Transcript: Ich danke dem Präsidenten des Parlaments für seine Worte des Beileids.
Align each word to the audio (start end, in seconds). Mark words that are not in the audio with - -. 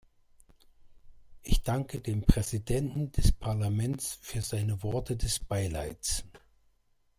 Ich 1.43 1.61
danke 1.61 2.01
dem 2.01 2.23
Präsidenten 2.23 3.11
des 3.11 3.31
Parlaments 3.33 4.17
für 4.23 4.41
seine 4.41 4.81
Worte 4.81 5.15
des 5.15 5.37
Beileids. 5.39 6.25